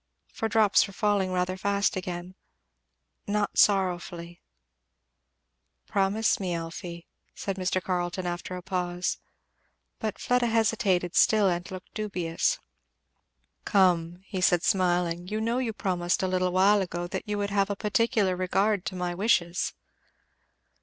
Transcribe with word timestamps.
for 0.33 0.49
drops 0.49 0.87
were 0.87 0.93
falling 0.93 1.31
rather 1.31 1.55
fast 1.55 1.95
again," 1.95 2.33
not 3.37 3.59
sorrowfully." 3.59 4.41
"Promise 5.85 6.39
me, 6.39 6.55
Elfie," 6.55 7.05
said 7.35 7.55
Mr. 7.57 7.79
Carleton 7.79 8.25
after 8.25 8.55
a 8.55 8.63
pause. 8.63 9.19
But 9.99 10.17
Fleda 10.17 10.47
hesitated 10.47 11.15
still 11.15 11.47
and 11.47 11.69
looked 11.69 11.93
dubious. 11.93 12.57
"Come!" 13.63 14.17
he 14.25 14.41
said 14.41 14.63
smiling, 14.63 15.27
"you 15.27 15.39
know 15.39 15.59
you 15.59 15.71
promised 15.71 16.23
a 16.23 16.27
little 16.27 16.51
while 16.51 16.81
ago 16.81 17.05
that 17.05 17.29
you 17.29 17.37
would 17.37 17.51
have 17.51 17.69
a 17.69 17.75
particular 17.75 18.35
regard 18.35 18.85
to 18.85 18.95
my 18.95 19.13
wishes." 19.13 19.75